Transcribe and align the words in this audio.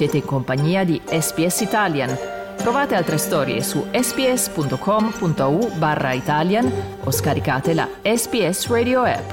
Siete 0.00 0.16
in 0.16 0.24
compagnia 0.24 0.82
di 0.82 0.98
SPS 1.04 1.60
Italian. 1.60 2.16
Trovate 2.56 2.94
altre 2.94 3.18
storie 3.18 3.60
su 3.62 3.84
sps.com.au 3.92 5.76
barra 5.76 6.14
Italian 6.14 6.72
o 7.04 7.10
scaricate 7.10 7.74
la 7.74 7.86
SPS 8.02 8.68
Radio 8.68 9.02
app. 9.02 9.30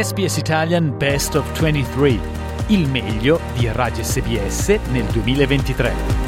SPS 0.00 0.36
Italian 0.36 0.96
Best 0.96 1.34
of 1.34 1.50
23, 1.58 2.20
il 2.68 2.88
meglio 2.88 3.40
di 3.56 3.68
Radio 3.72 4.04
SBS 4.04 4.68
nel 4.92 5.06
2023. 5.06 6.23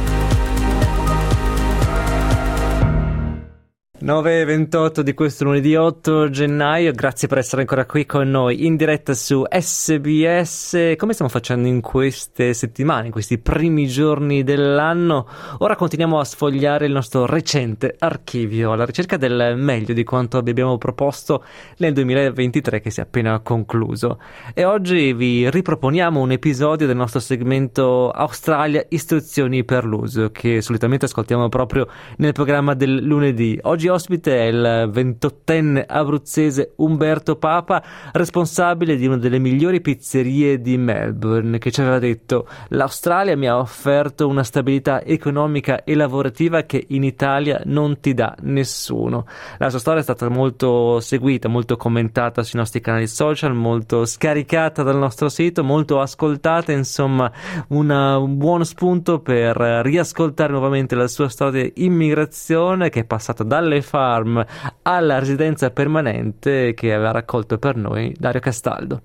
9.28 4.06 5.00
di 5.00 5.14
questo 5.14 5.42
lunedì 5.42 5.74
8 5.74 6.30
gennaio, 6.30 6.92
grazie 6.92 7.26
per 7.26 7.38
essere 7.38 7.62
ancora 7.62 7.86
qui 7.86 8.06
con 8.06 8.30
noi 8.30 8.64
in 8.64 8.76
diretta 8.76 9.14
su 9.14 9.42
SBS. 9.50 10.94
Come 10.96 11.12
stiamo 11.12 11.28
facendo 11.28 11.66
in 11.66 11.80
queste 11.80 12.54
settimane, 12.54 13.06
in 13.06 13.10
questi 13.10 13.38
primi 13.38 13.88
giorni 13.88 14.44
dell'anno? 14.44 15.26
Ora 15.58 15.74
continuiamo 15.74 16.20
a 16.20 16.24
sfogliare 16.24 16.86
il 16.86 16.92
nostro 16.92 17.26
recente 17.26 17.96
archivio 17.98 18.70
alla 18.70 18.84
ricerca 18.84 19.16
del 19.16 19.56
meglio 19.56 19.92
di 19.92 20.04
quanto 20.04 20.38
abbiamo 20.38 20.78
proposto 20.78 21.42
nel 21.78 21.92
2023 21.92 22.80
che 22.80 22.90
si 22.90 23.00
è 23.00 23.02
appena 23.02 23.40
concluso. 23.40 24.20
E 24.54 24.64
oggi 24.64 25.14
vi 25.14 25.50
riproponiamo 25.50 26.20
un 26.20 26.30
episodio 26.30 26.86
del 26.86 26.94
nostro 26.94 27.18
segmento 27.18 28.10
Australia 28.10 28.86
Istruzioni 28.88 29.64
per 29.64 29.84
l'uso 29.84 30.30
che 30.30 30.62
solitamente 30.62 31.06
ascoltiamo 31.06 31.48
proprio 31.48 31.88
nel 32.18 32.30
programma 32.30 32.74
del 32.74 33.02
lunedì. 33.02 33.58
Oggi 33.62 33.94
ospite 33.96 34.36
è 34.36 34.44
il 34.44 34.88
ventottenne 34.92 35.84
abruzzese 35.86 36.74
Umberto 36.76 37.36
Papa, 37.36 37.82
responsabile 38.12 38.96
di 38.96 39.06
una 39.06 39.16
delle 39.16 39.38
migliori 39.38 39.80
pizzerie 39.80 40.60
di 40.60 40.76
Melbourne, 40.76 41.58
che 41.58 41.70
ci 41.70 41.80
aveva 41.80 41.98
detto 41.98 42.46
l'Australia 42.68 43.36
mi 43.36 43.48
ha 43.48 43.58
offerto 43.58 44.28
una 44.28 44.44
stabilità 44.44 45.02
economica 45.02 45.82
e 45.82 45.94
lavorativa 45.94 46.62
che 46.62 46.84
in 46.88 47.04
Italia 47.04 47.62
non 47.64 48.00
ti 48.00 48.12
dà 48.12 48.36
nessuno. 48.42 49.26
La 49.58 49.70
sua 49.70 49.78
storia 49.78 50.00
è 50.00 50.04
stata 50.04 50.28
molto 50.28 51.00
seguita, 51.00 51.48
molto 51.48 51.76
commentata 51.76 52.42
sui 52.42 52.58
nostri 52.58 52.80
canali 52.80 53.06
social, 53.06 53.54
molto 53.54 54.04
scaricata 54.04 54.82
dal 54.82 54.98
nostro 54.98 55.30
sito, 55.30 55.64
molto 55.64 56.00
ascoltata, 56.00 56.72
insomma 56.72 57.32
una, 57.68 58.18
un 58.18 58.36
buon 58.36 58.64
spunto 58.66 59.20
per 59.20 59.56
riascoltare 59.56 60.52
nuovamente 60.52 60.94
la 60.94 61.08
sua 61.08 61.28
storia 61.30 61.62
di 61.62 61.84
immigrazione 61.84 62.90
che 62.90 63.00
è 63.00 63.04
passata 63.04 63.42
dalle 63.42 63.80
farm 63.86 64.44
alla 64.82 65.18
residenza 65.18 65.70
permanente 65.70 66.74
che 66.74 66.92
aveva 66.92 67.12
raccolto 67.12 67.58
per 67.58 67.76
noi 67.76 68.14
Dario 68.18 68.40
Castaldo. 68.40 69.00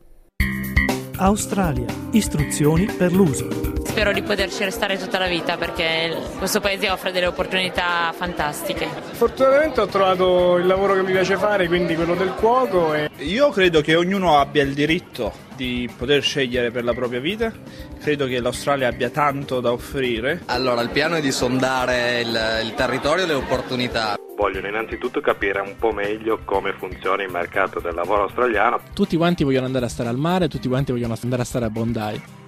Australia. 1.17 1.85
Istruzioni 2.11 2.85
per 2.97 3.13
l'uso. 3.13 3.70
Spero 3.92 4.14
di 4.14 4.22
poterci 4.22 4.64
restare 4.64 4.97
tutta 4.97 5.20
la 5.20 5.28
vita 5.28 5.58
perché 5.58 6.17
questo 6.38 6.61
paese 6.61 6.89
offre 6.89 7.11
delle 7.11 7.25
opportunità 7.25 8.14
fantastiche. 8.16 8.88
Fortunatamente 8.88 9.81
ho 9.81 9.86
trovato 9.88 10.56
il 10.56 10.66
lavoro 10.66 10.94
che 10.94 11.03
mi 11.03 11.11
piace 11.11 11.36
fare, 11.36 11.67
quindi 11.67 11.95
quello 11.95 12.16
del 12.16 12.31
cuoco. 12.36 12.94
E... 12.94 13.09
Io 13.17 13.50
credo 13.50 13.81
che 13.81 13.95
ognuno 13.95 14.38
abbia 14.38 14.64
il 14.64 14.73
diritto 14.73 15.34
di 15.58 15.89
poter 15.95 16.22
scegliere 16.23 16.72
per 16.72 16.86
la 16.86 16.94
propria 16.94 17.19
vita. 17.19 17.52
Credo 18.00 18.28
che 18.28 18.39
l'Australia 18.39 18.88
abbia 18.88 19.09
tanto 19.09 19.59
da 19.59 19.73
offrire. 19.73 20.44
Allora, 20.45 20.80
il 20.81 20.89
piano 20.89 21.16
è 21.16 21.22
di 21.22 21.31
sondare 21.34 22.22
il, 22.22 22.62
il 22.64 22.73
territorio 22.75 23.25
e 23.25 23.28
le 23.28 23.34
opportunità 23.34 24.16
vogliono 24.38 24.69
innanzitutto 24.69 25.19
capire 25.19 25.59
un 25.59 25.75
po' 25.78 25.92
meglio 25.92 26.39
come 26.45 26.73
funziona 26.73 27.23
il 27.23 27.30
mercato 27.30 27.81
del 27.81 27.94
lavoro 27.94 28.23
australiano. 28.23 28.80
Tutti 28.94 29.18
quanti 29.18 29.44
vogliono 29.44 29.66
andare 29.66 29.85
a 29.85 29.90
stare 29.90 30.07
al 30.07 30.18
mare, 30.18 30.47
tutti 30.47 30.69
quanti 30.69 30.94
vogliono 30.94 31.16
andare 31.22 31.41
a 31.41 31.46
stare 31.46 31.66
a 31.66 31.69
Bondi. 31.69 32.40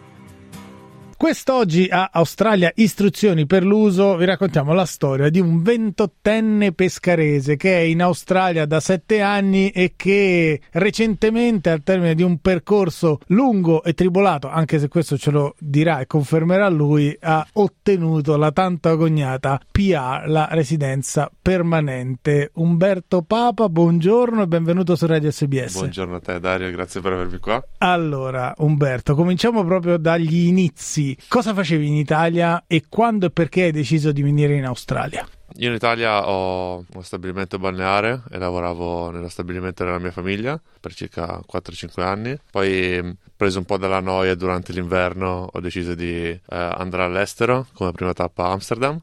Quest'oggi 1.24 1.88
a 1.90 2.10
Australia 2.12 2.70
Istruzioni 2.76 3.46
per 3.46 3.64
l'uso 3.64 4.18
vi 4.18 4.26
raccontiamo 4.26 4.74
la 4.74 4.84
storia 4.84 5.30
di 5.30 5.40
un 5.40 5.62
ventottenne 5.62 6.74
pescarese 6.74 7.56
che 7.56 7.78
è 7.78 7.80
in 7.80 8.02
Australia 8.02 8.66
da 8.66 8.82
sette 8.82 9.22
anni 9.22 9.70
e 9.70 9.94
che 9.96 10.60
recentemente 10.72 11.70
al 11.70 11.82
termine 11.82 12.14
di 12.14 12.24
un 12.24 12.40
percorso 12.40 13.20
lungo 13.28 13.84
e 13.84 13.94
tribolato, 13.94 14.50
anche 14.50 14.80
se 14.80 14.90
questo 14.90 15.18
ce 15.18 15.32
lo 15.32 15.56
dirà 15.60 16.02
e 16.02 16.08
confermerà 16.08 16.68
lui, 16.68 17.18
ha 17.22 17.48
ottenuto 17.54 18.36
la 18.36 18.52
tanto 18.52 18.90
agognata 18.90 19.62
PR, 19.72 20.28
la 20.28 20.50
residenza 20.52 21.32
permanente. 21.42 22.52
Umberto 22.56 23.22
Papa, 23.22 23.70
buongiorno 23.70 24.42
e 24.42 24.48
benvenuto 24.48 24.98
su 24.98 25.06
Radio 25.06 25.32
SBS. 25.32 25.78
Buongiorno 25.78 26.16
a 26.18 26.20
te 26.20 26.38
Dario, 26.42 26.70
grazie 26.70 27.00
per 27.00 27.14
avermi 27.14 27.38
qua. 27.38 27.66
Allora, 27.78 28.54
Umberto, 28.58 29.16
cominciamo 29.16 29.64
proprio 29.64 29.96
dagli 29.96 30.48
inizi 30.48 31.12
Cosa 31.28 31.54
facevi 31.54 31.88
in 31.88 31.96
Italia 31.96 32.64
e 32.68 32.84
quando 32.90 33.28
e 33.28 33.30
perché 33.32 33.64
hai 33.64 33.72
deciso 33.72 34.12
di 34.12 34.22
venire 34.22 34.56
in 34.56 34.66
Australia? 34.66 35.28
Io 35.58 35.70
in 35.70 35.76
Italia 35.76 36.28
ho 36.28 36.84
uno 36.92 37.02
stabilimento 37.04 37.60
balneare 37.60 38.24
e 38.32 38.38
lavoravo 38.40 39.12
nello 39.12 39.30
stabilimento 39.30 39.84
della 39.84 40.00
mia 40.00 40.12
famiglia 40.12 40.60
per 40.80 40.96
circa 40.96 41.40
4-5 41.46 42.02
anni. 42.02 42.36
Poi, 42.50 43.16
preso 43.36 43.60
un 43.60 43.66
po' 43.66 43.78
dalla 43.78 44.00
noia 44.00 44.34
durante 44.34 44.74
l'inverno, 44.74 45.50
ho 45.52 45.60
deciso 45.60 45.94
di 45.94 46.28
eh, 46.28 46.40
andare 46.46 47.04
all'estero 47.04 47.68
come 47.74 47.92
prima 47.92 48.14
tappa 48.14 48.46
a 48.46 48.52
Amsterdam. 48.52 49.00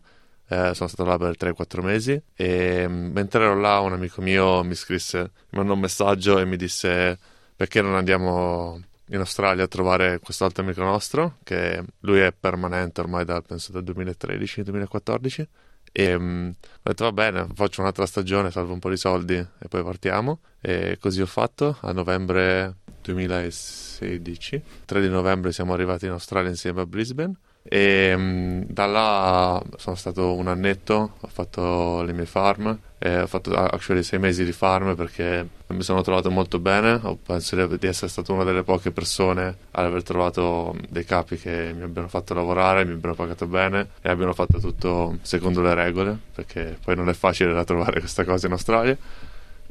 Eh, 0.48 0.74
sono 0.74 0.88
stato 0.88 1.04
là 1.04 1.16
per 1.16 1.36
3-4 1.38 1.80
mesi 1.80 2.20
e 2.34 2.88
mentre 2.88 3.44
ero 3.44 3.54
là 3.54 3.78
un 3.78 3.92
amico 3.92 4.20
mio 4.20 4.64
mi 4.64 4.74
scrisse, 4.74 5.30
mi 5.50 5.58
mandò 5.58 5.74
un 5.74 5.78
messaggio 5.78 6.40
e 6.40 6.44
mi 6.44 6.56
disse 6.56 7.16
perché 7.54 7.80
non 7.80 7.94
andiamo 7.94 8.80
in 9.10 9.18
Australia 9.18 9.64
a 9.64 9.68
trovare 9.68 10.18
quest'altro 10.18 10.62
amico 10.62 10.82
nostro, 10.82 11.36
che 11.42 11.82
lui 12.00 12.20
è 12.20 12.32
permanente 12.32 13.00
ormai 13.00 13.24
da, 13.24 13.40
penso 13.42 13.72
dal 13.72 13.82
2013-2014. 13.82 15.44
E 15.92 16.14
um, 16.14 16.54
ho 16.56 16.80
detto 16.82 17.04
va 17.04 17.12
bene, 17.12 17.48
faccio 17.54 17.80
un'altra 17.80 18.06
stagione, 18.06 18.52
salvo 18.52 18.72
un 18.72 18.78
po' 18.78 18.90
di 18.90 18.96
soldi 18.96 19.34
e 19.34 19.68
poi 19.68 19.82
partiamo. 19.82 20.40
E 20.60 20.98
così 21.00 21.20
ho 21.20 21.26
fatto 21.26 21.76
a 21.80 21.92
novembre 21.92 22.76
2016. 23.02 24.62
3 24.84 25.00
di 25.00 25.08
novembre 25.08 25.52
siamo 25.52 25.72
arrivati 25.72 26.06
in 26.06 26.12
Australia 26.12 26.50
insieme 26.50 26.82
a 26.82 26.86
Brisbane. 26.86 27.34
E 27.62 28.14
um, 28.14 28.64
da 28.66 28.86
là 28.86 29.62
sono 29.76 29.96
stato 29.96 30.34
un 30.34 30.46
annetto, 30.46 31.16
ho 31.20 31.28
fatto 31.28 32.02
le 32.02 32.12
mie 32.12 32.26
farm 32.26 32.78
ho 33.02 33.26
fatto 33.26 33.54
actually 33.54 34.02
sei 34.02 34.18
mesi 34.18 34.44
di 34.44 34.52
farm 34.52 34.94
perché 34.94 35.48
mi 35.68 35.82
sono 35.82 36.02
trovato 36.02 36.30
molto 36.30 36.58
bene. 36.58 37.00
Penso 37.24 37.56
di 37.66 37.86
essere 37.86 38.08
stato 38.08 38.34
una 38.34 38.44
delle 38.44 38.62
poche 38.62 38.90
persone 38.90 39.56
ad 39.70 39.86
aver 39.86 40.02
trovato 40.02 40.76
dei 40.86 41.06
capi 41.06 41.38
che 41.38 41.72
mi 41.74 41.82
abbiano 41.82 42.08
fatto 42.08 42.34
lavorare, 42.34 42.84
mi 42.84 42.92
abbiano 42.92 43.14
pagato 43.14 43.46
bene 43.46 43.88
e 44.02 44.10
abbiano 44.10 44.34
fatto 44.34 44.58
tutto 44.58 45.16
secondo 45.22 45.62
le 45.62 45.72
regole, 45.72 46.18
perché 46.34 46.76
poi 46.84 46.94
non 46.94 47.08
è 47.08 47.14
facile 47.14 47.54
da 47.54 47.64
trovare 47.64 48.00
questa 48.00 48.24
cosa 48.24 48.46
in 48.46 48.52
Australia. 48.52 48.96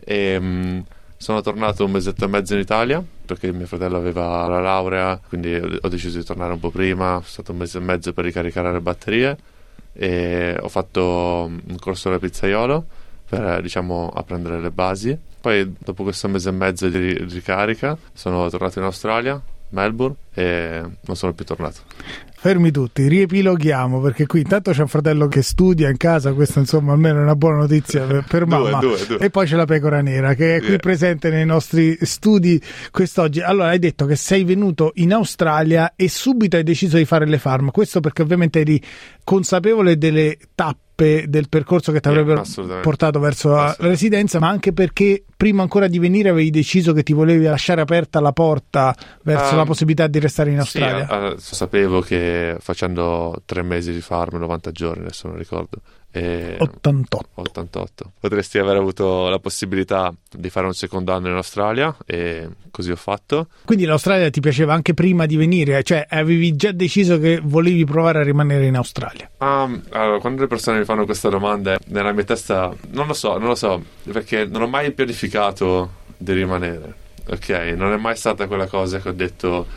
E, 0.03 0.39
mh, 0.39 0.85
sono 1.15 1.41
tornato 1.41 1.85
un 1.85 1.91
mesetto 1.91 2.25
e 2.25 2.27
mezzo 2.27 2.53
in 2.55 2.61
Italia 2.61 3.03
perché 3.25 3.51
mio 3.51 3.67
fratello 3.67 3.97
aveva 3.97 4.47
la 4.47 4.59
laurea, 4.59 5.19
quindi 5.27 5.53
ho 5.53 5.87
deciso 5.87 6.17
di 6.17 6.23
tornare 6.23 6.53
un 6.53 6.59
po' 6.59 6.71
prima. 6.71 7.19
È 7.19 7.23
stato 7.23 7.51
un 7.51 7.59
mese 7.59 7.77
e 7.77 7.81
mezzo 7.81 8.11
per 8.11 8.23
ricaricare 8.23 8.71
le 8.71 8.81
batterie 8.81 9.37
e 9.93 10.57
ho 10.59 10.69
fatto 10.69 11.45
un 11.45 11.77
corso 11.79 12.09
da 12.09 12.17
pizzaiolo 12.17 12.97
per 13.29 13.61
diciamo 13.61 14.09
apprendere 14.09 14.59
le 14.59 14.71
basi. 14.71 15.17
Poi 15.39 15.75
dopo 15.77 16.03
questo 16.03 16.27
mese 16.27 16.49
e 16.49 16.51
mezzo 16.51 16.89
di 16.89 17.13
ricarica 17.13 17.97
sono 18.11 18.49
tornato 18.49 18.79
in 18.79 18.85
Australia, 18.85 19.41
Melbourne 19.69 20.15
e 20.39 20.81
non 21.05 21.15
sono 21.17 21.33
più 21.33 21.43
tornato. 21.43 21.79
Fermi 22.41 22.71
tutti, 22.71 23.05
riepiloghiamo 23.09 23.99
perché 23.99 24.25
qui 24.25 24.39
intanto 24.39 24.71
c'è 24.71 24.79
un 24.79 24.87
fratello 24.87 25.27
che 25.27 25.41
studia 25.41 25.89
in 25.89 25.97
casa, 25.97 26.31
questa 26.31 26.59
insomma 26.59 26.93
almeno 26.93 27.19
è 27.19 27.23
una 27.23 27.35
buona 27.35 27.57
notizia 27.57 28.05
per, 28.05 28.23
per 28.25 28.45
mamma. 28.45 28.79
Due, 28.79 28.95
due, 28.95 29.05
due. 29.05 29.17
E 29.17 29.29
poi 29.29 29.45
c'è 29.45 29.57
la 29.57 29.65
pecora 29.65 29.99
nera 29.99 30.35
che 30.35 30.55
è 30.55 30.59
qui 30.59 30.69
yeah. 30.69 30.77
presente 30.77 31.29
nei 31.29 31.45
nostri 31.45 31.97
studi 31.99 32.61
quest'oggi. 32.91 33.41
Allora 33.41 33.67
hai 33.69 33.79
detto 33.79 34.05
che 34.05 34.15
sei 34.15 34.45
venuto 34.45 34.93
in 34.95 35.11
Australia 35.11 35.91
e 35.97 36.07
subito 36.07 36.55
hai 36.55 36.63
deciso 36.63 36.95
di 36.95 37.03
fare 37.03 37.27
le 37.27 37.39
farm, 37.39 37.71
questo 37.71 37.99
perché 37.99 38.21
ovviamente 38.21 38.61
eri 38.61 38.81
consapevole 39.25 39.97
delle 39.97 40.37
tappe 40.55 41.25
del 41.27 41.47
percorso 41.47 41.93
che 41.93 42.01
ti 42.01 42.09
avrebbero 42.09 42.43
yeah, 42.43 42.79
portato 42.81 43.19
verso 43.19 43.51
la 43.51 43.73
residenza, 43.79 44.39
ma 44.39 44.49
anche 44.49 44.73
perché 44.73 45.23
prima 45.37 45.61
ancora 45.61 45.87
di 45.87 45.97
venire 45.97 46.27
avevi 46.27 46.49
deciso 46.49 46.91
che 46.91 47.03
ti 47.03 47.13
volevi 47.13 47.45
lasciare 47.45 47.79
aperta 47.79 48.19
la 48.19 48.33
porta 48.33 48.93
verso 49.23 49.51
um, 49.51 49.57
la 49.59 49.63
possibilità 49.63 50.07
di 50.07 50.19
restare 50.19 50.28
in 50.51 50.59
Australia? 50.59 51.35
Sì, 51.37 51.51
uh, 51.51 51.55
sapevo 51.55 52.01
che 52.01 52.57
facendo 52.59 53.41
tre 53.45 53.61
mesi 53.61 53.91
di 53.91 54.01
farm, 54.01 54.37
90 54.37 54.71
giorni, 54.71 55.01
adesso 55.03 55.27
non 55.27 55.37
ricordo, 55.37 55.79
e 56.11 56.55
88. 56.57 57.29
88. 57.35 58.11
Potresti 58.19 58.57
aver 58.57 58.77
avuto 58.77 59.29
la 59.29 59.37
possibilità 59.37 60.11
di 60.31 60.49
fare 60.49 60.65
un 60.65 60.73
secondo 60.73 61.13
anno 61.13 61.27
in 61.27 61.35
Australia 61.35 61.95
e 62.05 62.49
così 62.71 62.89
ho 62.91 62.95
fatto. 62.95 63.47
Quindi 63.65 63.85
l'Australia 63.85 64.29
ti 64.29 64.39
piaceva 64.39 64.73
anche 64.73 64.93
prima 64.93 65.25
di 65.27 65.35
venire, 65.35 65.83
cioè 65.83 66.05
avevi 66.09 66.55
già 66.55 66.71
deciso 66.71 67.19
che 67.19 67.39
volevi 67.43 67.85
provare 67.85 68.19
a 68.19 68.23
rimanere 68.23 68.65
in 68.65 68.75
Australia? 68.75 69.29
Um, 69.37 69.83
allora, 69.89 70.19
quando 70.19 70.41
le 70.41 70.47
persone 70.47 70.79
mi 70.79 70.85
fanno 70.85 71.05
questa 71.05 71.29
domanda, 71.29 71.77
nella 71.87 72.11
mia 72.11 72.23
testa 72.23 72.73
non 72.89 73.05
lo 73.05 73.13
so, 73.13 73.37
non 73.37 73.49
lo 73.49 73.55
so, 73.55 73.81
perché 74.11 74.45
non 74.45 74.63
ho 74.63 74.67
mai 74.67 74.91
pianificato 74.91 75.97
di 76.17 76.33
rimanere. 76.33 77.07
Ok, 77.29 77.49
non 77.75 77.93
è 77.93 77.97
mai 77.97 78.15
stata 78.15 78.47
quella 78.47 78.65
cosa 78.65 78.99
che 78.99 79.09
ho 79.09 79.13
detto 79.13 79.67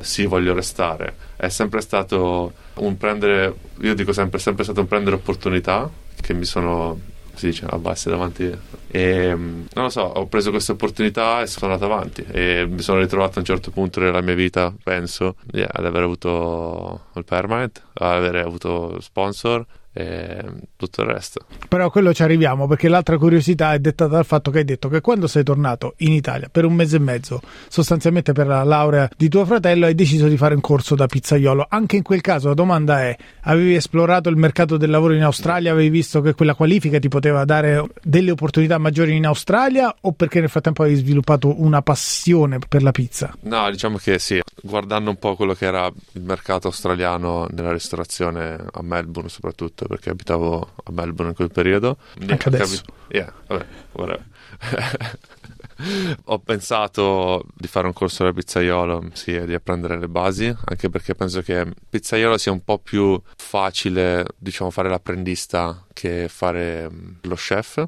sì, 0.00 0.26
voglio 0.26 0.54
restare. 0.54 1.14
È 1.36 1.48
sempre 1.48 1.80
stato 1.80 2.52
un 2.74 2.96
prendere, 2.96 3.54
io 3.80 3.94
dico 3.94 4.12
sempre, 4.12 4.38
è 4.38 4.40
sempre 4.40 4.64
stato 4.64 4.80
un 4.80 4.86
prendere 4.86 5.16
opportunità 5.16 5.90
che 6.20 6.34
mi 6.34 6.44
sono, 6.44 6.98
si 7.34 7.46
dice, 7.46 7.66
abbassi 7.68 8.08
davanti. 8.08 8.50
E 8.88 9.34
non 9.34 9.68
lo 9.72 9.88
so, 9.88 10.02
ho 10.02 10.26
preso 10.26 10.50
questa 10.50 10.72
opportunità 10.72 11.42
e 11.42 11.46
sono 11.46 11.72
andato 11.72 11.92
avanti. 11.92 12.24
E 12.30 12.66
mi 12.68 12.80
sono 12.80 13.00
ritrovato 13.00 13.36
a 13.36 13.38
un 13.40 13.44
certo 13.44 13.70
punto 13.70 14.00
nella 14.00 14.20
mia 14.20 14.34
vita, 14.34 14.74
penso, 14.82 15.36
yeah, 15.52 15.68
ad 15.70 15.84
aver 15.84 16.02
avuto 16.02 17.06
il 17.14 17.24
permanent, 17.24 17.82
ad 17.94 18.12
aver 18.12 18.36
avuto 18.36 19.00
sponsor 19.00 19.64
e 19.92 20.42
tutto 20.76 21.02
il 21.02 21.08
resto. 21.08 21.44
Però 21.68 21.86
a 21.86 21.90
quello 21.90 22.14
ci 22.14 22.22
arriviamo 22.22 22.66
perché 22.66 22.88
l'altra 22.88 23.18
curiosità 23.18 23.74
è 23.74 23.78
dettata 23.78 24.12
dal 24.12 24.24
fatto 24.24 24.50
che 24.50 24.58
hai 24.58 24.64
detto 24.64 24.88
che 24.88 25.00
quando 25.00 25.26
sei 25.26 25.42
tornato 25.44 25.94
in 25.98 26.12
Italia 26.12 26.48
per 26.50 26.64
un 26.64 26.74
mese 26.74 26.96
e 26.96 27.00
mezzo, 27.00 27.40
sostanzialmente 27.68 28.32
per 28.32 28.46
la 28.46 28.64
laurea 28.64 29.08
di 29.16 29.28
tuo 29.28 29.44
fratello, 29.44 29.86
hai 29.86 29.94
deciso 29.94 30.28
di 30.28 30.36
fare 30.36 30.54
un 30.54 30.60
corso 30.60 30.94
da 30.94 31.06
pizzaiolo. 31.06 31.66
Anche 31.68 31.96
in 31.96 32.02
quel 32.02 32.20
caso 32.20 32.48
la 32.48 32.54
domanda 32.54 33.02
è: 33.02 33.16
avevi 33.42 33.74
esplorato 33.74 34.28
il 34.28 34.36
mercato 34.36 34.76
del 34.76 34.90
lavoro 34.90 35.14
in 35.14 35.22
Australia? 35.22 35.72
Avevi 35.72 35.90
visto 35.90 36.20
che 36.20 36.34
quella 36.34 36.54
qualifica 36.54 36.98
ti 36.98 37.08
poteva 37.08 37.44
dare 37.44 37.84
delle 38.02 38.30
opportunità 38.30 38.78
maggiori 38.78 39.14
in 39.14 39.26
Australia 39.26 39.94
o 40.00 40.12
perché 40.12 40.40
nel 40.40 40.48
frattempo 40.48 40.82
hai 40.82 40.94
sviluppato 40.94 41.60
una 41.60 41.82
passione 41.82 42.58
per 42.66 42.82
la 42.82 42.92
pizza? 42.92 43.34
No, 43.42 43.70
diciamo 43.70 43.98
che 43.98 44.18
sì, 44.18 44.40
guardando 44.62 45.10
un 45.10 45.16
po' 45.16 45.36
quello 45.36 45.54
che 45.54 45.66
era 45.66 45.86
il 46.12 46.22
mercato 46.22 46.68
australiano 46.68 47.46
nella 47.50 47.72
ristorazione 47.72 48.58
a 48.70 48.82
Melbourne 48.82 49.28
soprattutto 49.28 49.81
perché 49.86 50.10
abitavo 50.10 50.74
a 50.84 50.92
Melbourne 50.92 51.30
in 51.30 51.34
quel 51.34 51.50
periodo. 51.50 51.98
Anche 52.26 52.48
adesso. 52.48 52.82
Yeah, 53.08 53.32
vabbè, 53.46 53.66
whatever. 53.92 54.24
Ho 56.26 56.38
pensato 56.38 57.44
di 57.54 57.66
fare 57.66 57.86
un 57.86 57.92
corso 57.92 58.24
da 58.24 58.32
pizzaiolo, 58.32 59.10
sì, 59.14 59.34
e 59.34 59.46
di 59.46 59.54
apprendere 59.54 59.98
le 59.98 60.08
basi, 60.08 60.46
anche 60.46 60.88
perché 60.88 61.14
penso 61.14 61.42
che 61.42 61.66
pizzaiolo 61.88 62.38
sia 62.38 62.52
un 62.52 62.62
po' 62.62 62.78
più 62.78 63.20
facile, 63.36 64.26
diciamo, 64.36 64.70
fare 64.70 64.88
l'apprendista 64.88 65.84
che 65.92 66.26
fare 66.28 66.88
mm, 66.90 67.10
lo 67.22 67.34
chef 67.34 67.86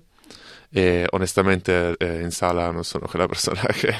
e 0.76 1.06
onestamente 1.10 1.94
eh, 1.98 2.20
in 2.22 2.32
sala 2.32 2.72
non 2.72 2.82
sono 2.82 3.06
quella 3.06 3.28
persona 3.28 3.60
che 3.70 3.94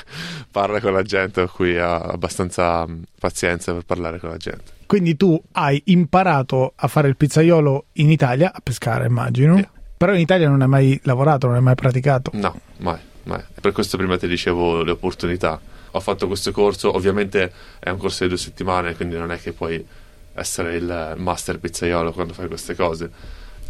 parla 0.51 0.81
con 0.81 0.93
la 0.93 1.03
gente 1.03 1.43
o 1.43 1.47
cui 1.47 1.79
ha 1.79 1.99
abbastanza 2.01 2.85
mm, 2.85 3.03
pazienza 3.21 3.73
per 3.73 3.85
parlare 3.85 4.19
con 4.19 4.31
la 4.31 4.37
gente. 4.37 4.73
Quindi 4.85 5.17
tu 5.17 5.41
hai 5.53 5.81
imparato 5.87 6.73
a 6.75 6.89
fare 6.89 7.07
il 7.07 7.17
pizzaiolo 7.17 7.87
in 7.93 8.11
Italia, 8.11 8.53
a 8.53 8.59
pescare 8.61 9.07
immagino, 9.07 9.55
Yeah. 9.55 9.71
però 9.97 10.15
in 10.15 10.21
Italia 10.21 10.49
non 10.49 10.63
hai 10.63 10.69
mai 10.69 11.01
lavorato, 11.05 11.47
non 11.47 11.55
hai 11.55 11.63
mai 11.63 11.77
praticato. 11.77 12.33
No, 12.35 12.61
mai, 12.79 12.99
mai. 13.23 13.43
Per 13.61 13.71
questo 13.71 13.97
prima 13.97 14.19
ti 14.19 14.27
dicevo 14.27 14.83
le 14.83 14.91
opportunità. 14.91 15.61
Ho 15.93 16.01
fatto 16.01 16.27
questo 16.27 16.51
corso, 16.51 16.93
ovviamente 16.93 17.53
è 17.79 17.89
un 17.89 17.99
corso 17.99 18.25
di 18.25 18.31
due 18.31 18.39
settimane, 18.39 18.97
quindi 18.97 19.17
non 19.17 19.31
è 19.31 19.39
che 19.41 19.53
puoi 19.53 19.87
essere 20.35 20.75
il 20.75 21.15
master 21.19 21.61
pizzaiolo 21.61 22.11
quando 22.13 22.33
fai 22.33 22.49
queste 22.49 22.75
cose. 22.75 23.09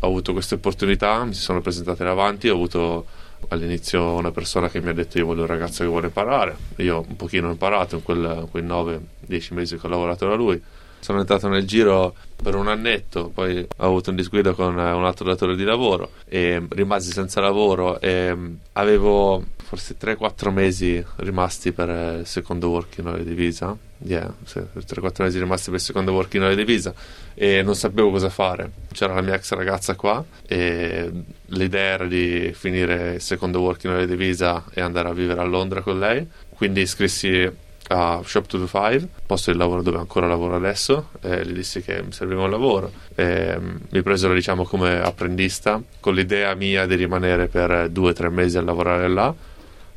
Ho 0.05 0.09
avuto 0.09 0.33
queste 0.33 0.57
opportunità, 0.57 1.25
mi 1.25 1.33
si 1.33 1.41
sono 1.41 1.63
presentate 1.63 2.05
davanti, 2.05 2.49
ho 2.49 2.55
avuto 2.55 3.07
all'inizio 3.49 4.13
una 4.15 4.31
persona 4.31 4.69
che 4.69 4.81
mi 4.81 4.91
ha 4.91 4.93
detto 4.93 5.19
io 5.19 5.27
voglio 5.27 5.41
un 5.43 5.47
ragazzo 5.47 5.83
che 5.83 5.89
vuole 5.89 6.07
imparare. 6.07 6.57
Io 6.77 7.05
un 7.09 7.17
pochino 7.17 7.49
ho 7.49 7.51
imparato 7.51 7.97
in 7.97 8.03
quel- 8.03 8.47
quei 8.51 8.63
9-10 8.63 9.55
mesi 9.55 9.79
che 9.79 9.87
ho 9.87 9.89
lavorato 9.89 10.29
da 10.29 10.35
lui. 10.35 10.61
Sono 11.01 11.21
entrato 11.21 11.49
nel 11.49 11.67
giro 11.67 12.15
per 12.43 12.55
un 12.55 12.69
annetto, 12.69 13.31
poi 13.33 13.59
ho 13.61 13.85
avuto 13.85 14.11
un 14.11 14.17
disguido 14.17 14.55
con 14.55 14.75
un 14.77 15.05
altro 15.05 15.25
datore 15.25 15.57
di 15.57 15.65
lavoro 15.65 16.11
e 16.27 16.63
rimasi 16.69 17.11
senza 17.11 17.41
lavoro 17.41 18.01
e 18.01 18.37
avevo 18.73 19.43
forse 19.75 19.97
3-4 20.01 20.51
mesi 20.53 21.05
rimasti 21.17 21.73
per 21.73 21.91
eh, 21.91 22.19
il 22.21 22.27
secondo 22.27 22.71
working 22.71 23.07
holiday 23.07 23.27
di 23.27 23.35
visa. 23.35 23.77
Yeah, 23.99 24.33
sì, 24.45 24.59
3-4 24.59 25.23
mesi 25.23 25.39
rimasti 25.39 25.71
per 25.71 25.79
il 25.79 25.85
secondo 25.85 26.13
working 26.13 26.45
holiday 26.45 26.65
di 26.65 26.73
visa 26.73 26.95
e 27.35 27.63
non 27.63 27.75
sapevo 27.75 28.11
cosa 28.11 28.29
fare. 28.29 28.71
C'era 28.93 29.15
la 29.15 29.21
mia 29.21 29.35
ex 29.35 29.53
ragazza 29.53 29.97
qua 29.97 30.25
e 30.47 31.11
l'idea 31.47 31.95
era 31.95 32.07
di 32.07 32.53
finire 32.55 33.15
il 33.15 33.21
secondo 33.21 33.61
working 33.61 33.93
holiday 33.93 34.17
di 34.17 34.25
visa 34.25 34.65
e 34.73 34.81
andare 34.81 35.09
a 35.09 35.13
vivere 35.13 35.41
a 35.41 35.45
Londra 35.45 35.81
con 35.81 35.99
lei. 35.99 36.27
Quindi 36.51 36.83
iscrissi 36.83 37.51
a 37.89 38.23
Shop 38.25 38.47
to 38.47 38.59
Do 38.59 38.67
5, 38.67 39.09
posto 39.27 39.53
di 39.53 39.59
lavoro 39.59 39.83
dove 39.83 39.99
ancora 39.99 40.27
lavoro 40.27 40.57
adesso, 40.57 41.11
e 41.21 41.45
gli 41.45 41.53
dissi 41.53 41.83
che 41.83 42.03
mi 42.03 42.13
serviva 42.13 42.45
un 42.45 42.51
lavoro. 42.51 42.93
E, 43.15 43.57
mm, 43.59 43.77
mi 43.91 44.03
presero 44.03 44.33
diciamo 44.33 44.65
come 44.65 45.01
apprendista 45.01 45.83
con 46.01 46.15
l'idea 46.15 46.55
mia 46.55 46.87
di 46.87 46.95
rimanere 46.95 47.49
per 47.49 47.89
due 47.91 48.11
o 48.11 48.13
tre 48.13 48.31
mesi 48.31 48.57
a 48.57 48.63
lavorare 48.63 49.09
là. 49.09 49.35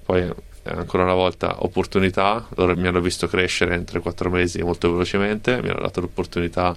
Poi 0.08 0.22
eh, 0.22 0.34
ancora 0.64 1.04
una 1.04 1.14
volta 1.14 1.66
opportunità, 1.66 2.48
loro 2.56 2.78
mi 2.78 2.88
hanno 2.88 3.02
visto 3.02 3.28
crescere 3.28 3.76
in 3.76 3.82
3-4 3.82 4.30
mesi 4.30 4.62
molto 4.62 4.90
velocemente, 4.90 5.62
mi 5.62 5.68
hanno 5.68 5.82
dato 5.82 6.00
l'opportunità 6.00 6.74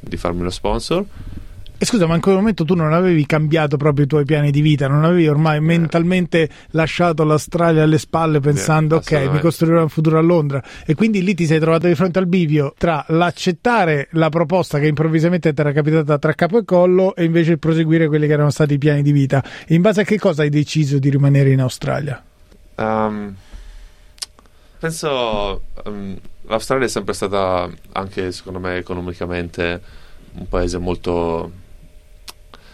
di 0.00 0.16
farmi 0.16 0.42
lo 0.42 0.48
sponsor. 0.48 1.04
E 1.76 1.84
scusa, 1.84 2.06
ma 2.06 2.14
in 2.14 2.22
quel 2.22 2.36
momento 2.36 2.64
tu 2.64 2.74
non 2.74 2.94
avevi 2.94 3.26
cambiato 3.26 3.76
proprio 3.76 4.06
i 4.06 4.08
tuoi 4.08 4.24
piani 4.24 4.50
di 4.50 4.62
vita, 4.62 4.88
non 4.88 5.04
avevi 5.04 5.28
ormai 5.28 5.60
mentalmente 5.60 6.48
lasciato 6.70 7.24
l'Australia 7.24 7.82
alle 7.82 7.98
spalle 7.98 8.40
pensando 8.40 8.96
ok, 8.96 9.28
mi 9.30 9.40
costruirò 9.40 9.82
un 9.82 9.90
futuro 9.90 10.16
a 10.16 10.22
Londra 10.22 10.62
e 10.86 10.94
quindi 10.94 11.22
lì 11.22 11.34
ti 11.34 11.44
sei 11.44 11.60
trovato 11.60 11.88
di 11.88 11.94
fronte 11.94 12.20
al 12.20 12.26
bivio 12.26 12.72
tra 12.78 13.04
l'accettare 13.08 14.08
la 14.12 14.30
proposta 14.30 14.78
che 14.78 14.86
improvvisamente 14.86 15.52
ti 15.52 15.60
era 15.60 15.72
capitata 15.72 16.18
tra 16.18 16.32
capo 16.32 16.56
e 16.56 16.64
collo 16.64 17.14
e 17.14 17.24
invece 17.24 17.58
proseguire 17.58 18.08
quelli 18.08 18.26
che 18.26 18.32
erano 18.32 18.50
stati 18.50 18.74
i 18.74 18.78
piani 18.78 19.02
di 19.02 19.12
vita. 19.12 19.44
In 19.68 19.82
base 19.82 20.00
a 20.00 20.04
che 20.04 20.18
cosa 20.18 20.40
hai 20.40 20.48
deciso 20.48 20.98
di 20.98 21.10
rimanere 21.10 21.50
in 21.50 21.60
Australia? 21.60 22.24
Um, 22.82 23.36
penso 24.78 25.62
um, 25.84 26.18
l'Australia 26.42 26.86
è 26.86 26.88
sempre 26.88 27.14
stata 27.14 27.70
anche 27.92 28.32
secondo 28.32 28.58
me 28.58 28.76
economicamente 28.78 29.80
un 30.32 30.48
paese 30.48 30.78
molto 30.78 31.52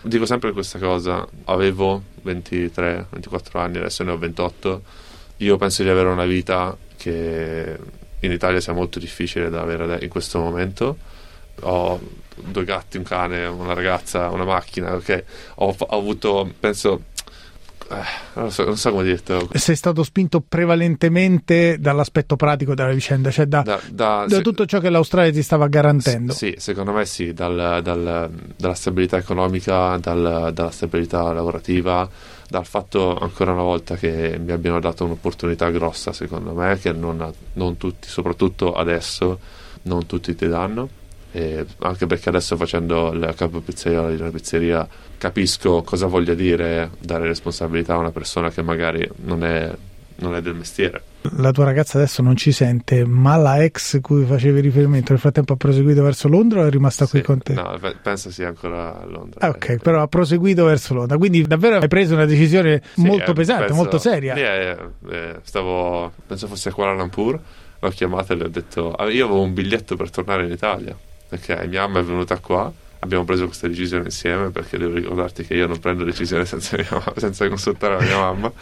dico 0.00 0.24
sempre 0.24 0.52
questa 0.52 0.78
cosa 0.78 1.26
avevo 1.44 2.02
23-24 2.24 3.58
anni 3.58 3.76
adesso 3.76 4.04
ne 4.04 4.12
ho 4.12 4.18
28 4.18 4.82
io 5.38 5.56
penso 5.58 5.82
di 5.82 5.90
avere 5.90 6.08
una 6.08 6.24
vita 6.24 6.74
che 6.96 7.78
in 8.20 8.32
Italia 8.32 8.60
sia 8.60 8.72
molto 8.72 8.98
difficile 8.98 9.48
da 9.48 9.60
avere 9.60 9.98
in 10.02 10.08
questo 10.08 10.38
momento. 10.40 10.96
Ho 11.62 12.00
due 12.34 12.64
gatti, 12.64 12.96
un 12.96 13.04
cane, 13.04 13.44
una 13.46 13.74
ragazza, 13.74 14.28
una 14.30 14.44
macchina 14.44 14.94
ok? 14.94 15.24
Ho, 15.56 15.74
ho 15.76 15.98
avuto 15.98 16.52
penso 16.58 17.04
non, 18.34 18.50
so, 18.50 18.64
non 18.64 18.76
so 18.76 18.90
come 18.90 19.04
dirtelo 19.04 19.48
Sei 19.54 19.74
stato 19.74 20.02
spinto 20.02 20.40
prevalentemente 20.46 21.78
dall'aspetto 21.78 22.36
pratico 22.36 22.74
della 22.74 22.92
vicenda, 22.92 23.30
cioè 23.30 23.46
da, 23.46 23.62
da, 23.62 23.80
da- 23.90 24.24
da 24.28 24.36
se- 24.36 24.42
tutto 24.42 24.66
ciò 24.66 24.78
che 24.80 24.90
l'Australia 24.90 25.32
ti 25.32 25.42
stava 25.42 25.66
garantendo. 25.68 26.32
Sì, 26.32 26.54
secondo 26.58 26.92
me 26.92 27.04
sì, 27.06 27.32
dal- 27.32 27.80
dal- 27.82 28.30
dalla 28.56 28.74
stabilità 28.74 29.16
economica, 29.16 29.96
dal- 29.98 30.50
dalla 30.52 30.70
stabilità 30.70 31.32
lavorativa, 31.32 32.08
dal 32.48 32.66
fatto 32.66 33.16
ancora 33.16 33.52
una 33.52 33.62
volta 33.62 33.96
che 33.96 34.38
mi 34.42 34.52
abbiano 34.52 34.80
dato 34.80 35.04
un'opportunità 35.04 35.70
grossa, 35.70 36.12
secondo 36.12 36.52
me, 36.52 36.78
che 36.78 36.92
non, 36.92 37.32
non 37.54 37.76
tutti, 37.76 38.08
soprattutto 38.08 38.74
adesso, 38.74 39.38
non 39.82 40.06
tutti 40.06 40.34
ti 40.34 40.46
danno. 40.48 40.88
E 41.32 41.64
anche 41.80 42.06
perché 42.06 42.30
adesso 42.30 42.56
facendo 42.56 43.12
il 43.12 43.34
capo 43.36 43.60
pizzaiolo 43.60 44.14
di 44.14 44.20
una 44.20 44.30
pizzeria 44.30 44.86
capisco 45.18 45.82
cosa 45.82 46.06
voglia 46.06 46.32
dire 46.34 46.90
dare 47.00 47.26
responsabilità 47.26 47.94
a 47.94 47.98
una 47.98 48.10
persona 48.12 48.50
che 48.50 48.62
magari 48.62 49.06
non 49.24 49.44
è, 49.44 49.70
non 50.16 50.34
è 50.34 50.40
del 50.40 50.54
mestiere. 50.54 51.02
La 51.36 51.50
tua 51.50 51.64
ragazza 51.64 51.98
adesso 51.98 52.22
non 52.22 52.36
ci 52.36 52.52
sente, 52.52 53.04
ma 53.04 53.36
la 53.36 53.62
ex 53.62 54.00
cui 54.00 54.24
facevi 54.24 54.60
riferimento 54.60 55.10
nel 55.12 55.20
frattempo 55.20 55.52
ha 55.52 55.56
proseguito 55.56 56.02
verso 56.02 56.28
Londra 56.28 56.62
o 56.62 56.66
è 56.66 56.70
rimasta 56.70 57.06
qui 57.06 57.18
Sì, 57.18 57.24
con 57.24 57.38
te? 57.42 57.52
No, 57.52 57.76
pe- 57.78 57.96
penso 58.00 58.30
sia 58.30 58.48
ancora 58.48 58.98
a 59.00 59.04
Londra. 59.04 59.40
Ah, 59.40 59.48
ok, 59.50 59.76
però 59.82 60.00
ha 60.00 60.06
proseguito 60.06 60.64
verso 60.64 60.94
Londra, 60.94 61.18
quindi 61.18 61.42
davvero 61.42 61.76
hai 61.78 61.88
preso 61.88 62.14
una 62.14 62.24
decisione 62.24 62.80
Sì, 62.94 63.02
molto 63.02 63.32
eh, 63.32 63.34
pesante, 63.34 63.64
penso- 63.66 63.80
molto 63.82 63.98
seria. 63.98 64.34
Eh, 64.34 64.76
eh, 65.10 65.34
stavo, 65.42 66.12
penso 66.26 66.46
fosse 66.46 66.70
a 66.70 66.72
Kuala 66.72 66.94
Lumpur, 66.94 67.38
l'ho 67.80 67.88
chiamata 67.90 68.32
e 68.32 68.36
le 68.36 68.44
ho 68.44 68.48
detto, 68.48 68.92
ah, 68.92 69.10
io 69.10 69.26
avevo 69.26 69.42
un 69.42 69.52
biglietto 69.52 69.96
per 69.96 70.10
tornare 70.10 70.44
in 70.46 70.52
Italia, 70.52 70.96
perché 71.28 71.66
mia 71.66 71.86
mamma 71.86 72.00
è 72.00 72.02
venuta 72.02 72.38
qua, 72.38 72.72
abbiamo 73.00 73.24
preso 73.24 73.46
questa 73.46 73.68
decisione 73.68 74.04
insieme, 74.04 74.50
perché 74.50 74.78
devo 74.78 74.94
ricordarti 74.94 75.44
che 75.44 75.54
io 75.54 75.66
non 75.66 75.78
prendo 75.78 76.04
decisioni 76.04 76.44
senza, 76.44 76.76
mamma- 76.90 77.12
senza 77.18 77.48
consultare 77.48 77.96
la 77.98 78.02
mia 78.02 78.18
mamma, 78.18 78.52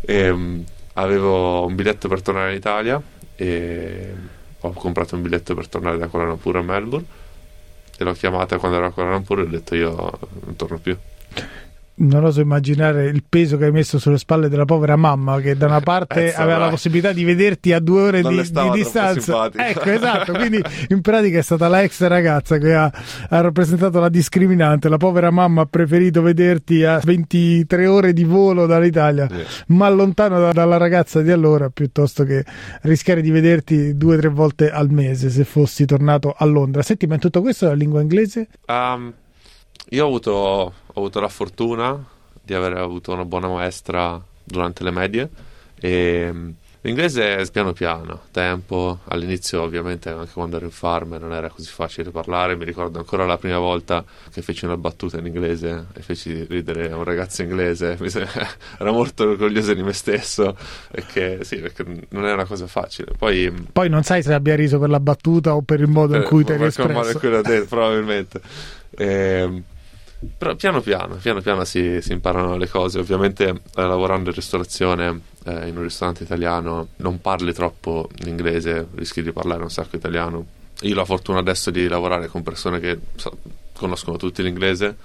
e, 0.00 0.32
mm, 0.32 0.60
avevo 0.94 1.66
un 1.66 1.74
biglietto 1.74 2.08
per 2.08 2.22
tornare 2.22 2.50
in 2.50 2.56
Italia 2.56 3.00
e 3.36 4.14
ho 4.60 4.72
comprato 4.72 5.14
un 5.14 5.22
biglietto 5.22 5.54
per 5.54 5.68
tornare 5.68 5.98
da 5.98 6.08
Kuala 6.08 6.26
Lumpur 6.26 6.56
a 6.56 6.62
Melbourne 6.62 7.06
e 7.96 8.04
l'ho 8.04 8.12
chiamata 8.12 8.58
quando 8.58 8.78
ero 8.78 8.86
a 8.86 8.90
Kuala 8.90 9.12
Lumpur 9.12 9.40
e 9.40 9.42
ho 9.42 9.46
detto 9.46 9.74
io 9.74 10.18
non 10.44 10.56
torno 10.56 10.78
più. 10.78 10.96
Non 11.98 12.24
oso 12.24 12.40
immaginare 12.40 13.06
il 13.06 13.24
peso 13.28 13.56
che 13.56 13.66
hai 13.66 13.72
messo 13.72 13.98
sulle 13.98 14.18
spalle 14.18 14.48
della 14.48 14.64
povera 14.64 14.96
mamma 14.96 15.40
che 15.40 15.56
da 15.56 15.66
una 15.66 15.80
parte 15.80 16.16
Eh, 16.28 16.32
aveva 16.36 16.56
vai. 16.56 16.64
la 16.66 16.70
possibilità 16.70 17.12
di 17.12 17.24
vederti 17.24 17.72
a 17.72 17.80
due 17.80 18.00
ore 18.02 18.22
di, 18.22 18.28
di 18.28 18.70
distanza. 18.72 19.50
Ecco, 19.54 19.88
esatto. 19.90 20.32
Quindi 20.32 20.62
in 20.88 21.00
pratica 21.00 21.38
è 21.38 21.42
stata 21.42 21.68
la 21.68 21.82
ex 21.82 22.00
ragazza 22.06 22.58
che 22.58 22.74
ha, 22.74 22.90
ha 23.28 23.40
rappresentato 23.40 24.00
la 24.00 24.08
discriminante. 24.08 24.88
La 24.88 24.96
povera 24.96 25.30
mamma 25.30 25.62
ha 25.62 25.66
preferito 25.66 26.22
vederti 26.22 26.84
a 26.84 27.00
23 27.02 27.86
ore 27.86 28.12
di 28.12 28.24
volo 28.24 28.66
dall'Italia, 28.66 29.28
ma 29.68 29.88
lontano 29.88 30.40
da- 30.40 30.52
dalla 30.52 30.76
ragazza 30.76 31.20
di 31.22 31.30
allora, 31.30 31.70
piuttosto 31.70 32.24
che 32.24 32.44
rischiare 32.82 33.20
di 33.20 33.30
vederti 33.30 33.96
due 33.96 34.16
o 34.16 34.18
tre 34.18 34.28
volte 34.28 34.70
al 34.70 34.90
mese 34.90 35.30
se 35.30 35.44
fossi 35.44 35.84
tornato 35.84 36.34
a 36.36 36.44
Londra. 36.44 36.82
Senti, 36.82 37.06
ma 37.06 37.14
in 37.14 37.20
tutto 37.20 37.40
questo 37.40 37.66
la 37.66 37.74
lingua 37.74 38.00
inglese? 38.00 38.48
Um, 38.66 39.12
io 39.90 40.04
ho 40.04 40.06
avuto, 40.06 40.30
ho 40.32 40.72
avuto 40.94 41.20
la 41.20 41.28
fortuna 41.28 42.02
di 42.42 42.54
aver 42.54 42.76
avuto 42.76 43.12
una 43.12 43.24
buona 43.24 43.48
maestra 43.48 44.20
durante 44.44 44.82
le 44.82 44.90
medie 44.90 45.28
e 45.80 46.30
mm, 46.32 46.50
l'inglese 46.82 47.36
è 47.36 47.50
piano 47.50 47.72
piano, 47.72 48.22
tempo, 48.30 49.00
all'inizio 49.08 49.62
ovviamente 49.62 50.08
anche 50.10 50.32
quando 50.32 50.56
ero 50.56 50.66
in 50.66 50.70
farm 50.70 51.16
non 51.18 51.32
era 51.32 51.48
così 51.48 51.68
facile 51.70 52.10
parlare, 52.10 52.56
mi 52.56 52.64
ricordo 52.64 52.98
ancora 52.98 53.24
la 53.26 53.36
prima 53.38 53.58
volta 53.58 54.04
che 54.30 54.42
feci 54.42 54.64
una 54.64 54.76
battuta 54.76 55.18
in 55.18 55.26
inglese 55.26 55.86
e 55.94 56.02
feci 56.02 56.44
ridere 56.44 56.88
un 56.92 57.04
ragazzo 57.04 57.42
inglese, 57.42 57.96
mi 58.00 58.10
se- 58.10 58.26
ero 58.78 58.92
molto 58.92 59.24
orgoglioso 59.24 59.72
di 59.74 59.82
me 59.82 59.92
stesso 59.92 60.56
perché 60.90 61.44
sì, 61.44 61.56
perché 61.56 61.84
non 62.10 62.26
è 62.26 62.32
una 62.32 62.44
cosa 62.44 62.66
facile. 62.66 63.12
Poi 63.16 63.50
mm, 63.50 63.64
Poi 63.72 63.88
non 63.88 64.02
sai 64.02 64.22
se 64.22 64.32
abbia 64.34 64.54
riso 64.54 64.78
per 64.78 64.90
la 64.90 65.00
battuta 65.00 65.54
o 65.54 65.62
per 65.62 65.80
il 65.80 65.88
modo 65.88 66.14
in 66.16 66.24
cui 66.24 66.44
per 66.44 66.58
modo 66.58 67.08
in 67.10 67.16
espresso. 67.16 67.18
cui 67.18 67.28
l'ho 67.30 67.42
detto, 67.42 67.66
probabilmente. 67.66 68.40
Ehm, 68.96 69.62
però 70.36 70.56
piano 70.56 70.80
piano, 70.80 71.14
piano 71.16 71.40
piano 71.40 71.64
si, 71.64 72.00
si 72.02 72.12
imparano 72.12 72.56
le 72.56 72.68
cose. 72.68 72.98
Ovviamente 72.98 73.48
eh, 73.48 73.60
lavorando 73.74 74.30
in 74.30 74.34
ristorazione, 74.34 75.20
eh, 75.44 75.68
in 75.68 75.76
un 75.76 75.82
ristorante 75.82 76.24
italiano, 76.24 76.88
non 76.96 77.20
parli 77.20 77.52
troppo 77.52 78.08
l'inglese, 78.18 78.88
rischi 78.94 79.22
di 79.22 79.32
parlare 79.32 79.62
un 79.62 79.70
sacco 79.70 79.96
italiano. 79.96 80.46
Io 80.82 80.92
ho 80.94 80.96
la 80.96 81.04
fortuna 81.04 81.38
adesso 81.38 81.70
di 81.70 81.86
lavorare 81.88 82.26
con 82.26 82.42
persone 82.42 82.80
che 82.80 82.98
sa- 83.16 83.32
conoscono 83.74 84.16
tutti 84.16 84.42
l'inglese, 84.42 84.96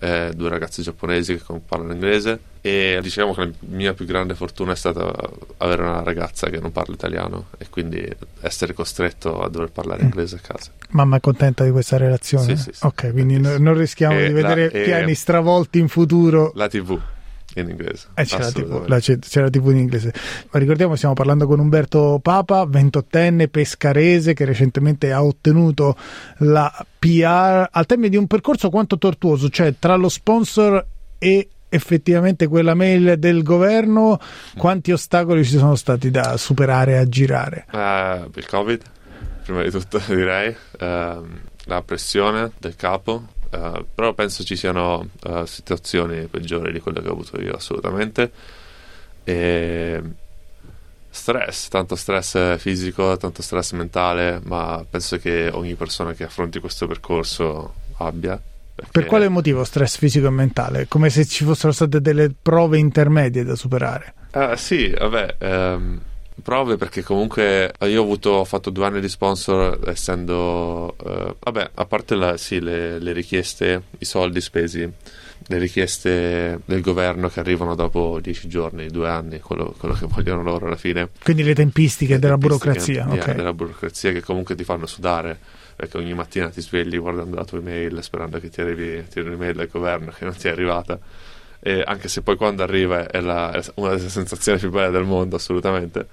eh, 0.00 0.32
due 0.34 0.48
ragazzi 0.48 0.82
giapponesi 0.82 1.36
che 1.36 1.60
parlano 1.66 1.92
inglese 1.92 2.40
e 2.62 2.98
diciamo 3.02 3.32
che 3.34 3.40
la 3.44 3.50
mia 3.68 3.94
più 3.94 4.04
grande 4.06 4.34
fortuna 4.34 4.72
è 4.72 4.76
stata 4.76 5.12
avere 5.58 5.82
una 5.82 6.02
ragazza 6.02 6.48
che 6.50 6.58
non 6.58 6.72
parla 6.72 6.94
italiano 6.94 7.46
e 7.58 7.66
quindi 7.70 8.06
essere 8.40 8.72
costretto 8.74 9.42
a 9.42 9.48
dover 9.48 9.70
parlare 9.70 10.02
inglese 10.02 10.36
a 10.36 10.40
casa. 10.40 10.70
Mamma 10.90 11.16
è 11.16 11.20
contenta 11.20 11.64
di 11.64 11.70
questa 11.70 11.96
relazione? 11.96 12.56
Sì, 12.56 12.62
sì, 12.62 12.70
sì. 12.72 12.86
Ok, 12.86 13.12
quindi 13.12 13.38
no- 13.38 13.56
non 13.58 13.74
rischiamo 13.74 14.18
E 14.18 14.26
di 14.26 14.32
la- 14.40 14.48
vedere 14.54 14.70
e- 14.72 14.82
piani 14.84 15.14
stravolti 15.14 15.78
in 15.78 15.88
futuro. 15.88 16.52
La 16.54 16.68
TV 16.68 16.98
in 17.56 17.68
inglese. 17.68 18.08
Eh, 18.14 18.24
TV, 18.24 18.34
assolutamente. 18.40 18.88
la- 18.88 19.40
la 19.42 19.50
TV 19.50 19.68
in 19.70 19.76
inglese. 19.76 20.12
Ma 20.50 20.58
ricordiamo, 20.58 20.94
stiamo 20.96 21.14
parlando 21.14 21.46
con 21.46 21.58
Umberto 21.58 22.18
Papa, 22.22 22.64
28enne 22.64 23.48
pescarese 23.48 24.34
che 24.34 24.44
recentemente 24.44 25.12
ha 25.12 25.22
ottenuto 25.22 25.96
la 26.38 26.72
PR 26.98 27.68
al 27.70 27.86
termine 27.86 28.08
di 28.10 28.16
un 28.16 28.26
percorso 28.26 28.70
quanto 28.70 28.98
tortuoso, 28.98 29.48
cioè 29.48 29.74
tra 29.78 29.96
lo 29.96 30.08
sponsor 30.08 30.84
e 31.18 31.48
effettivamente 31.72 32.48
quella 32.48 32.74
mail 32.74 33.14
del 33.18 33.42
governo, 33.42 34.18
quanti 34.56 34.90
ostacoli 34.92 35.44
ci 35.44 35.56
sono 35.56 35.76
stati 35.76 36.10
da 36.10 36.36
superare 36.36 36.92
e 36.92 36.96
aggirare? 36.96 37.66
Eh, 37.72 38.28
il 38.34 38.46
Covid, 38.46 38.82
prima 39.44 39.62
di 39.62 39.70
tutto 39.70 40.00
direi, 40.08 40.54
ehm, 40.78 41.40
la 41.66 41.82
pressione 41.82 42.50
del 42.58 42.74
capo, 42.74 43.24
eh, 43.50 43.84
però 43.94 44.12
penso 44.14 44.44
ci 44.44 44.56
siano 44.56 45.08
eh, 45.24 45.46
situazioni 45.46 46.26
peggiori 46.26 46.72
di 46.72 46.80
quelle 46.80 47.02
che 47.02 47.08
ho 47.08 47.12
avuto 47.12 47.40
io 47.40 47.54
assolutamente. 47.54 48.30
E 49.24 50.02
stress, 51.10 51.68
tanto 51.68 51.96
stress 51.96 52.56
fisico, 52.58 53.16
tanto 53.16 53.42
stress 53.42 53.72
mentale, 53.72 54.40
ma 54.44 54.84
penso 54.88 55.18
che 55.18 55.50
ogni 55.52 55.74
persona 55.74 56.12
che 56.12 56.24
affronti 56.24 56.60
questo 56.60 56.86
percorso 56.86 57.74
abbia. 57.98 58.40
Per 58.90 59.04
quale 59.04 59.28
motivo 59.28 59.62
stress 59.64 59.98
fisico 59.98 60.28
e 60.28 60.30
mentale? 60.30 60.88
Come 60.88 61.10
se 61.10 61.26
ci 61.26 61.44
fossero 61.44 61.72
state 61.72 62.00
delle 62.00 62.32
prove 62.40 62.78
intermedie 62.78 63.44
da 63.44 63.54
superare. 63.54 64.14
Eh, 64.32 64.56
sì, 64.56 64.88
vabbè, 64.88 65.36
ehm, 65.38 66.00
prove 66.42 66.76
perché 66.76 67.02
comunque 67.02 67.72
io 67.80 68.00
ho 68.00 68.04
avuto, 68.04 68.30
ho 68.30 68.44
fatto 68.44 68.70
due 68.70 68.86
anni 68.86 69.00
di 69.00 69.08
sponsor 69.08 69.80
essendo, 69.88 70.96
eh, 71.04 71.34
vabbè, 71.38 71.70
a 71.74 71.84
parte 71.86 72.14
la- 72.14 72.36
sì, 72.36 72.60
le, 72.60 72.98
le 72.98 73.12
richieste, 73.12 73.82
i 73.98 74.04
soldi 74.04 74.40
spesi, 74.40 74.88
le 75.46 75.58
richieste 75.58 76.60
del 76.64 76.80
governo 76.80 77.28
che 77.28 77.40
arrivano 77.40 77.74
dopo 77.74 78.18
dieci 78.20 78.48
giorni, 78.48 78.88
due 78.88 79.08
anni, 79.08 79.40
quello, 79.40 79.74
quello 79.78 79.94
che 79.94 80.06
vogliono 80.06 80.42
loro 80.42 80.66
alla 80.66 80.76
fine. 80.76 81.08
Quindi 81.22 81.42
le 81.42 81.54
tempistiche 81.54 82.18
della 82.18 82.36
tempistiche, 82.38 82.70
burocrazia. 82.72 83.06
yeah, 83.12 83.22
ok. 83.22 83.34
della 83.36 83.52
burocrazia 83.52 84.12
che 84.12 84.20
comunque 84.22 84.54
ti 84.54 84.64
fanno 84.64 84.86
sudare 84.86 85.38
perché 85.80 85.96
ogni 85.96 86.12
mattina 86.12 86.50
ti 86.50 86.60
svegli 86.60 86.98
guardando 86.98 87.36
la 87.36 87.44
tua 87.44 87.56
email 87.58 88.02
sperando 88.02 88.38
che 88.38 88.50
ti 88.50 88.60
arrivi 88.60 89.02
ti 89.08 89.18
arrivi 89.18 89.34
un'email 89.34 89.54
dal 89.54 89.68
governo 89.68 90.12
che 90.16 90.26
non 90.26 90.36
ti 90.36 90.46
è 90.48 90.50
arrivata 90.50 90.98
e 91.60 91.82
anche 91.84 92.08
se 92.08 92.22
poi 92.22 92.36
quando 92.36 92.62
arriva 92.62 93.06
è, 93.06 93.20
la- 93.20 93.52
è 93.52 93.62
una 93.74 93.94
delle 93.94 94.08
sensazioni 94.08 94.58
più 94.58 94.70
belle 94.70 94.90
del 94.90 95.04
mondo 95.04 95.36
assolutamente 95.36 96.08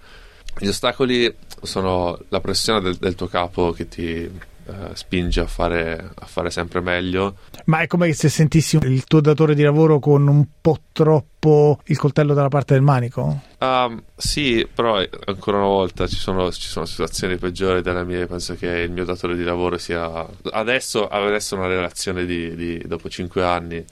gli 0.60 0.68
ostacoli 0.68 1.34
sono 1.62 2.20
la 2.30 2.40
pressione 2.42 2.82
del, 2.82 2.96
del 2.96 3.16
tuo 3.16 3.28
capo 3.28 3.72
che 3.72 3.88
ti 3.88 4.30
eh, 4.70 4.90
spinge 4.94 5.40
a 5.40 5.46
fare, 5.48 6.12
a 6.14 6.26
fare 6.26 6.50
sempre 6.50 6.82
meglio 6.82 7.36
Ma 7.66 7.80
è 7.82 7.88
come 7.88 8.12
se 8.14 8.28
sentissi 8.28 8.78
il 8.82 9.04
tuo 9.06 9.22
datore 9.22 9.56
di 9.56 9.62
lavoro 9.62 10.00
con 10.00 10.28
un 10.28 10.46
po' 10.60 10.80
troppo 10.92 11.80
il 11.86 11.98
coltello 11.98 12.34
dalla 12.34 12.50
parte 12.50 12.74
del 12.74 12.82
manico? 12.84 13.44
Um, 13.60 14.04
sì, 14.16 14.68
però 14.74 15.00
eh, 15.00 15.10
ancora 15.26 15.58
una 15.58 15.68
volta 15.68 16.06
ci 16.08 16.18
sono, 16.18 16.52
ci 16.52 16.68
sono 16.68 16.86
situazioni 16.86 17.38
peggiori 17.38 17.82
delle 17.82 18.04
mie. 18.04 18.26
Penso 18.28 18.56
che 18.56 18.68
il 18.68 18.92
mio 18.92 19.06
datore 19.06 19.36
di 19.38 19.44
lavoro 19.44 19.78
sia 19.78 20.28
adesso, 20.52 21.08
adesso 21.08 21.56
una 21.56 21.68
relazione 21.68 22.26
di, 22.26 22.56
di- 22.56 22.84
dopo 22.86 23.10
cinque 23.10 23.44
anni. 23.44 23.84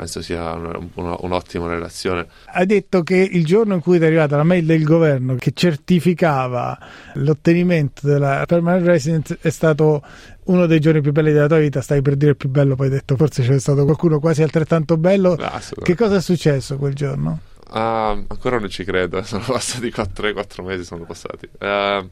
Penso 0.00 0.22
sia 0.22 0.54
un'ottima 0.54 1.68
relazione. 1.68 2.26
Hai 2.46 2.64
detto 2.64 3.02
che 3.02 3.16
il 3.16 3.44
giorno 3.44 3.74
in 3.74 3.82
cui 3.82 3.98
ti 3.98 4.04
è 4.04 4.06
arrivata 4.06 4.34
la 4.34 4.44
mail 4.44 4.64
del 4.64 4.82
governo 4.82 5.34
che 5.34 5.52
certificava 5.52 6.78
l'ottenimento 7.16 8.06
della 8.06 8.44
permanent 8.46 8.86
residence 8.86 9.36
è 9.42 9.50
stato 9.50 10.02
uno 10.44 10.64
dei 10.64 10.80
giorni 10.80 11.02
più 11.02 11.12
belli 11.12 11.32
della 11.32 11.48
tua 11.48 11.58
vita. 11.58 11.82
Stai 11.82 12.00
per 12.00 12.16
dire 12.16 12.30
il 12.30 12.38
più 12.38 12.48
bello, 12.48 12.76
poi 12.76 12.86
hai 12.86 12.92
detto 12.92 13.14
forse 13.14 13.42
c'è 13.42 13.58
stato 13.58 13.84
qualcuno 13.84 14.20
quasi 14.20 14.42
altrettanto 14.42 14.96
bello. 14.96 15.34
Ah. 15.34 15.60
Che 15.82 15.94
cosa 15.94 16.16
è 16.16 16.20
successo 16.22 16.78
quel 16.78 16.94
giorno? 16.94 17.40
Ah, 17.72 18.12
ancora 18.12 18.58
non 18.58 18.70
ci 18.70 18.84
credo, 18.84 19.20
sono 19.24 19.44
passati 19.46 19.88
3-4 19.88 20.64
mesi, 20.64 20.84
sono 20.84 21.04
passati. 21.04 21.46
Eh, 21.58 22.08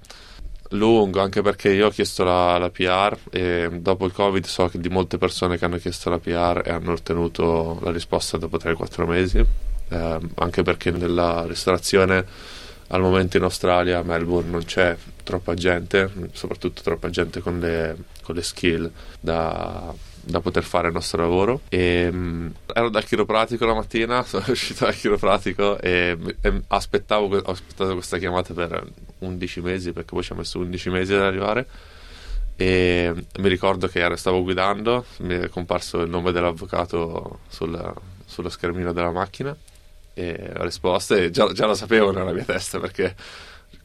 lungo, 0.71 1.21
anche 1.21 1.43
perché 1.43 1.71
io 1.71 1.87
ho 1.87 1.91
chiesto 1.91 2.25
la, 2.25 2.59
la 2.59 2.71
PR 2.71 3.17
e 3.31 3.69
dopo 3.81 4.05
il 4.07 4.13
Covid 4.13 4.45
so 4.45 4.69
che 4.69 4.79
di 4.79 4.89
molte 4.89 5.19
persone 5.19 5.57
che 5.57 5.65
hanno 5.65 5.79
chiesto 5.79 6.11
la 6.11 6.19
PR 6.19 6.63
e 6.65 6.71
hanno 6.71 6.93
ottenuto 6.93 7.79
la 7.83 7.91
risposta 7.91 8.37
dopo 8.37 8.59
3-4 8.59 9.07
mesi, 9.07 9.45
Eh, 9.91 10.19
anche 10.35 10.63
perché 10.63 10.91
nella 10.91 11.47
ristorazione 11.47 12.25
al 12.89 13.01
momento 13.01 13.37
in 13.37 13.43
Australia, 13.43 13.99
a 13.99 14.03
Melbourne, 14.03 14.51
non 14.51 14.65
c'è 14.65 14.97
troppa 15.23 15.55
gente, 15.55 16.11
soprattutto 16.33 16.83
troppa 16.83 17.11
gente 17.11 17.41
con 17.41 17.59
le, 17.59 17.97
con 18.23 18.35
le 18.35 18.43
skill 18.43 18.91
da, 19.21 19.93
da 20.23 20.41
poter 20.41 20.63
fare 20.63 20.89
il 20.89 20.95
nostro 20.95 21.21
lavoro. 21.23 21.61
E, 21.69 22.11
mh, 22.11 22.55
ero 22.73 22.89
dal 22.89 23.05
chiropratico 23.05 23.67
la 23.67 23.75
mattina, 23.75 24.23
sono 24.29 24.45
uscito 24.49 24.85
dal 24.85 24.95
chiropratico 24.95 25.79
e, 25.79 26.17
e 26.41 26.63
aspettavo, 26.69 27.37
aspettato 27.39 27.93
questa 27.95 28.19
chiamata 28.19 28.55
per 28.55 28.87
11 29.19 29.61
mesi, 29.61 29.93
perché 29.93 30.15
poi 30.15 30.23
ci 30.23 30.33
ha 30.33 30.37
messo 30.37 30.59
11 30.59 30.91
mesi 30.91 31.15
ad 31.15 31.23
arrivare. 31.23 31.67
E 32.57 33.15
mi 33.39 33.49
ricordo 33.49 33.87
che 33.87 34.17
stavo 34.17 34.43
guidando, 34.43 35.05
mi 35.19 35.35
è 35.35 35.49
comparso 35.49 36.01
il 36.01 36.11
nome 36.11 36.33
dell'avvocato 36.33 37.41
sul- 37.49 37.95
sullo 38.25 38.49
schermino 38.49 38.93
della 38.93 39.13
macchina 39.13 39.57
e 40.13 40.53
ho 40.57 40.65
risposto 40.65 41.15
e 41.15 41.31
già, 41.31 41.51
già 41.53 41.67
lo 41.67 41.75
sapevo 41.75 42.11
nella 42.11 42.33
mia 42.33 42.43
testa 42.45 42.81
perché 42.81 43.15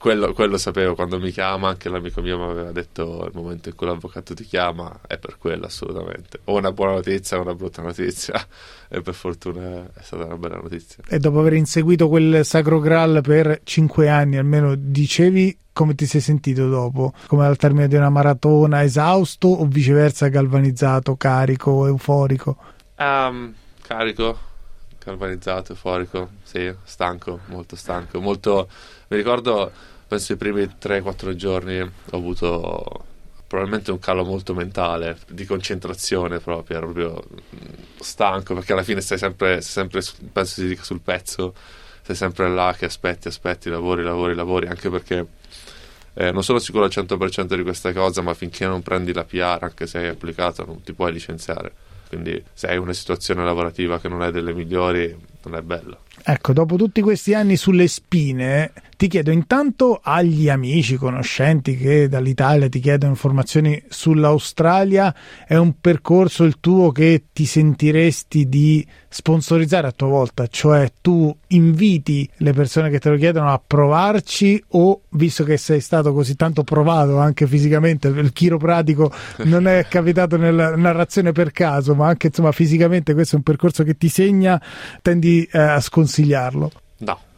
quello, 0.03 0.33
quello 0.33 0.57
sapevo 0.57 0.95
quando 0.95 1.17
mi 1.17 1.31
chiama 1.31 1.69
anche 1.69 1.87
l'amico 1.87 2.19
mio 2.19 2.37
mi 2.37 2.51
aveva 2.51 2.73
detto 2.73 3.23
il 3.25 3.31
momento 3.33 3.69
in 3.69 3.75
cui 3.75 3.87
l'avvocato 3.87 4.33
ti 4.33 4.43
chiama 4.43 4.99
è 5.07 5.17
per 5.17 5.37
quello 5.37 5.65
assolutamente 5.65 6.39
o 6.43 6.57
una 6.57 6.73
buona 6.73 6.91
notizia 6.91 7.37
o 7.37 7.41
una 7.41 7.55
brutta 7.55 7.81
notizia 7.81 8.33
e 8.89 8.99
per 8.99 9.13
fortuna 9.13 9.89
è 9.93 10.01
stata 10.01 10.25
una 10.25 10.35
bella 10.35 10.57
notizia 10.57 11.05
E 11.07 11.19
dopo 11.19 11.39
aver 11.39 11.53
inseguito 11.53 12.09
quel 12.09 12.43
sacro 12.43 12.81
graal 12.81 13.21
per 13.23 13.61
cinque 13.63 14.09
anni 14.09 14.35
almeno, 14.35 14.75
dicevi 14.75 15.57
come 15.71 15.95
ti 15.95 16.05
sei 16.05 16.19
sentito 16.19 16.67
dopo? 16.67 17.13
Come 17.27 17.45
al 17.45 17.55
termine 17.55 17.87
di 17.87 17.95
una 17.95 18.09
maratona 18.09 18.83
esausto 18.83 19.47
o 19.47 19.65
viceversa 19.67 20.27
galvanizzato, 20.27 21.15
carico, 21.15 21.87
euforico? 21.87 22.57
Ehm, 22.97 23.53
carico 23.81 24.37
galvanizzato, 25.01 25.71
euforico 25.71 26.29
sì, 26.43 26.73
stanco, 26.83 27.39
molto 27.45 27.77
stanco 27.77 28.19
molto, 28.19 28.67
mi 29.07 29.17
ricordo 29.17 29.71
penso 30.13 30.33
i 30.33 30.37
primi 30.37 30.61
3-4 30.79 31.33
giorni 31.33 31.79
ho 31.79 31.91
avuto 32.11 33.05
probabilmente 33.47 33.91
un 33.91 33.97
calo 33.97 34.23
molto 34.23 34.53
mentale 34.53 35.17
di 35.27 35.45
concentrazione 35.45 36.39
proprio, 36.39 36.77
ero 36.77 36.91
proprio 36.91 37.23
stanco 37.99 38.53
perché 38.53 38.73
alla 38.73 38.83
fine 38.83 39.01
stai 39.01 39.17
sempre, 39.17 39.61
sempre 39.61 40.01
penso 40.31 40.53
si 40.61 40.67
dica 40.67 40.83
sul 40.83 41.01
pezzo, 41.01 41.55
sei 42.03 42.15
sempre 42.15 42.47
là 42.49 42.75
che 42.77 42.85
aspetti, 42.85 43.27
aspetti, 43.27 43.69
lavori, 43.69 44.03
lavori, 44.03 44.35
lavori, 44.35 44.67
anche 44.67 44.89
perché 44.91 45.25
eh, 46.13 46.31
non 46.31 46.43
sono 46.43 46.59
sicuro 46.59 46.83
al 46.83 46.91
100% 46.93 47.55
di 47.55 47.63
questa 47.63 47.91
cosa, 47.91 48.21
ma 48.21 48.35
finché 48.35 48.67
non 48.67 48.83
prendi 48.83 49.13
la 49.13 49.23
PR, 49.23 49.59
anche 49.61 49.87
se 49.87 49.97
hai 49.97 50.07
applicato, 50.09 50.63
non 50.63 50.83
ti 50.83 50.93
puoi 50.93 51.11
licenziare. 51.11 51.73
Quindi 52.07 52.43
se 52.53 52.67
hai 52.67 52.77
una 52.77 52.93
situazione 52.93 53.43
lavorativa 53.43 53.99
che 53.99 54.07
non 54.07 54.21
è 54.21 54.29
delle 54.29 54.53
migliori, 54.53 55.15
non 55.43 55.55
è 55.55 55.61
bello. 55.61 56.01
Ecco, 56.23 56.53
dopo 56.53 56.75
tutti 56.75 57.01
questi 57.01 57.33
anni 57.33 57.57
sulle 57.57 57.87
spine, 57.87 58.71
ti 59.03 59.09
chiedo 59.09 59.31
intanto 59.31 59.99
agli 60.01 60.47
amici, 60.47 60.95
conoscenti 60.95 61.75
che 61.75 62.07
dall'Italia 62.07 62.69
ti 62.69 62.79
chiedono 62.79 63.11
informazioni 63.11 63.83
sull'Australia, 63.89 65.13
è 65.45 65.57
un 65.57 65.73
percorso 65.81 66.45
il 66.45 66.61
tuo 66.61 66.93
che 66.93 67.25
ti 67.33 67.43
sentiresti 67.43 68.47
di 68.47 68.87
sponsorizzare 69.09 69.87
a 69.87 69.91
tua 69.91 70.07
volta, 70.07 70.47
cioè 70.47 70.89
tu 71.01 71.35
inviti 71.47 72.29
le 72.37 72.53
persone 72.53 72.89
che 72.89 72.99
te 72.99 73.09
lo 73.09 73.17
chiedono 73.17 73.51
a 73.51 73.61
provarci 73.67 74.63
o 74.69 75.01
visto 75.09 75.43
che 75.43 75.57
sei 75.57 75.81
stato 75.81 76.13
così 76.13 76.37
tanto 76.37 76.63
provato 76.63 77.17
anche 77.17 77.45
fisicamente, 77.45 78.07
il 78.07 78.31
chiropratico 78.31 79.11
non 79.43 79.67
è 79.67 79.85
capitato 79.89 80.37
nella 80.37 80.77
narrazione 80.77 81.33
per 81.33 81.51
caso, 81.51 81.93
ma 81.93 82.07
anche 82.07 82.27
insomma 82.27 82.53
fisicamente 82.53 83.13
questo 83.13 83.35
è 83.35 83.37
un 83.39 83.43
percorso 83.43 83.83
che 83.83 83.97
ti 83.97 84.07
segna, 84.07 84.61
tendi 85.01 85.43
eh, 85.51 85.59
a 85.59 85.81
sconsigliarlo? 85.81 86.71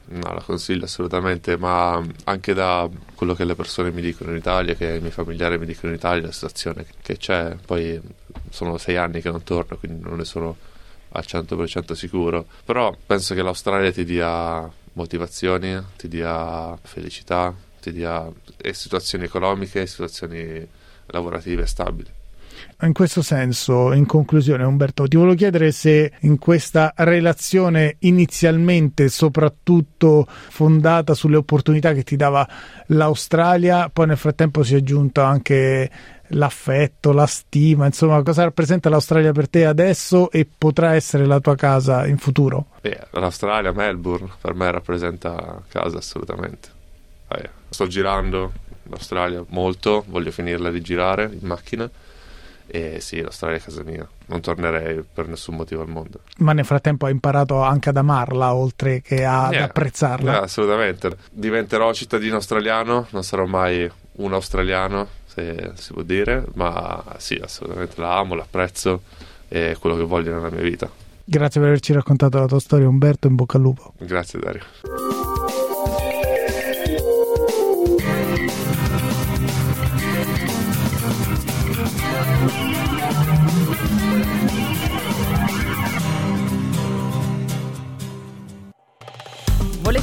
No, 0.08 0.34
la 0.34 0.42
consiglio 0.42 0.86
assolutamente, 0.86 1.58
ma 1.58 2.00
anche 2.26 2.54
da 2.54 2.88
quello 3.16 3.34
che 3.34 3.44
le 3.44 3.56
persone 3.56 3.92
mi 3.92 4.02
dicono 4.02 4.30
in 4.32 4.38
Italia, 4.38 4.76
che 4.76 4.96
i 4.96 5.00
miei 5.00 5.12
familiari 5.12 5.58
mi 5.58 5.66
dicono 5.66 5.92
in 5.92 5.98
Italia, 5.98 6.28
la 6.28 6.32
situazione 6.32 6.86
che 7.02 7.18
c'è, 7.18 7.56
poi 7.66 8.00
sono 8.50 8.78
sei 8.78 8.98
anni 8.98 9.22
che 9.22 9.32
non 9.32 9.44
torno, 9.44 9.78
quindi 9.78 10.04
non 10.04 10.18
ne 10.18 10.26
sono 10.26 10.56
al 11.10 11.24
100% 11.26 11.94
sicuro, 11.94 12.46
però 12.64 12.96
penso 13.06 13.34
che 13.34 13.42
l'Australia 13.42 13.92
ti 13.92 14.06
dia 14.06 14.70
motivazioni, 14.94 15.82
ti 15.98 16.08
dia 16.08 16.78
felicità, 16.84 17.54
ti 17.82 17.92
dia 17.92 18.32
situazioni 18.72 19.24
economiche, 19.24 19.88
situazioni 19.88 20.68
lavorative 21.08 21.66
stabili. 21.66 22.10
In 22.82 22.94
questo 22.94 23.22
senso, 23.22 23.94
in 23.94 24.06
conclusione, 24.06 24.64
Umberto, 24.64 25.08
ti 25.08 25.18
volevo 25.18 25.36
chiedere 25.36 25.72
se 25.72 26.12
in 26.22 26.38
questa 26.38 26.94
relazione 26.98 27.96
inizialmente 28.00 29.10
soprattutto 29.10 30.28
fondata 30.28 31.14
sulle 31.14 31.38
opportunità 31.38 31.94
che 31.94 32.04
ti 32.04 32.16
dava 32.16 32.48
l'Australia, 32.88 33.90
poi 33.90 34.08
nel 34.08 34.18
frattempo 34.18 34.64
si 34.64 34.76
è 34.76 34.78
aggiunto 34.78 35.22
anche 35.22 35.90
l'affetto, 36.30 37.12
la 37.12 37.28
stima, 37.28 37.86
insomma, 37.86 38.22
cosa 38.24 38.44
rappresenta 38.44 38.90
l'Australia 38.90 39.32
per 39.32 39.50
te 39.50 39.66
adesso 39.66 40.32
e 40.32 40.46
potrà 40.46 40.96
essere 40.96 41.26
la 41.26 41.40
tua 41.40 41.56
casa 41.56 42.06
in 42.08 42.18
futuro? 42.18 42.68
Beh, 42.82 43.08
l'Australia, 43.12 43.72
Melbourne, 43.72 44.30
per 44.42 44.54
me 44.54 44.72
rappresenta 44.72 45.62
casa 45.68 45.98
assolutamente. 45.98 46.70
Eh, 47.28 47.50
sto 47.70 47.88
girando 47.88 48.54
l'Australia 48.84 49.44
molto, 49.50 50.04
voglio 50.08 50.32
finirla 50.32 50.70
di 50.72 50.82
girare 50.82 51.30
in 51.32 51.48
macchina 51.48 51.90
e 52.68 53.00
sì, 53.00 53.22
l'Australia 53.22 53.58
è 53.58 53.62
casa 53.62 53.84
mia, 53.84 54.08
non 54.28 54.42
tornerei 54.42 55.04
per 55.12 55.28
nessun 55.28 55.56
motivo 55.56 55.82
al 55.82 55.88
mondo. 55.88 56.22
Ma 56.40 56.54
nel 56.54 56.66
frattempo 56.66 57.06
hai 57.06 57.12
imparato 57.12 57.62
anche 57.62 57.90
ad 57.90 57.98
amarla 57.98 58.54
oltre 58.54 59.02
che 59.02 59.24
ad 59.26 59.54
yeah, 59.54 59.66
apprezzarla? 59.66 60.32
Yeah, 60.32 60.42
assolutamente. 60.42 61.16
Diventerò 61.32 61.94
cittadino 61.94 62.36
australiano, 62.36 63.08
non 63.12 63.24
sarò 63.24 63.46
mai 63.46 63.90
un 64.14 64.34
australiano, 64.34 65.08
se 65.26 65.72
si 65.76 65.94
può 65.94 66.02
dire, 66.02 66.46
ma 66.54 67.04
sì, 67.18 67.40
assolutamente 67.42 68.00
la 68.02 68.18
amo, 68.18 68.36
l'apprezzo 68.36 69.02
è 69.48 69.76
quello 69.80 69.96
che 69.96 70.04
voglio 70.04 70.34
nella 70.34 70.50
mia 70.50 70.62
vita. 70.62 70.90
Grazie 71.24 71.60
per 71.60 71.70
averci 71.70 71.94
raccontato 71.94 72.40
la 72.40 72.46
tua 72.46 72.60
storia, 72.60 72.88
Umberto, 72.88 73.28
in 73.28 73.36
bocca 73.36 73.58
al 73.58 73.64
lupo. 73.64 73.94
Grazie 73.98 74.40
Dario. 74.40 75.15